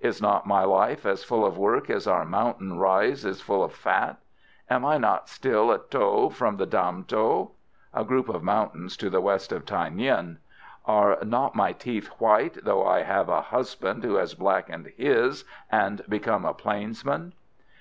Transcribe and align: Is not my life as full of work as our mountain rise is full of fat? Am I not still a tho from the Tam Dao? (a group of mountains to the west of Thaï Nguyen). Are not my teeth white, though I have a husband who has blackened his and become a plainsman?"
Is 0.00 0.22
not 0.22 0.46
my 0.46 0.62
life 0.62 1.04
as 1.04 1.24
full 1.24 1.44
of 1.44 1.58
work 1.58 1.90
as 1.90 2.06
our 2.06 2.24
mountain 2.24 2.78
rise 2.78 3.24
is 3.24 3.40
full 3.40 3.64
of 3.64 3.72
fat? 3.74 4.18
Am 4.70 4.84
I 4.84 4.96
not 4.96 5.28
still 5.28 5.72
a 5.72 5.80
tho 5.90 6.28
from 6.28 6.56
the 6.56 6.66
Tam 6.66 7.02
Dao? 7.02 7.50
(a 7.92 8.04
group 8.04 8.28
of 8.28 8.44
mountains 8.44 8.96
to 8.98 9.10
the 9.10 9.20
west 9.20 9.50
of 9.50 9.64
Thaï 9.64 9.92
Nguyen). 9.92 10.36
Are 10.86 11.18
not 11.24 11.56
my 11.56 11.72
teeth 11.72 12.06
white, 12.20 12.58
though 12.62 12.86
I 12.86 13.02
have 13.02 13.28
a 13.28 13.42
husband 13.42 14.04
who 14.04 14.14
has 14.14 14.34
blackened 14.34 14.92
his 14.96 15.44
and 15.68 16.04
become 16.08 16.44
a 16.44 16.54
plainsman?" 16.54 17.32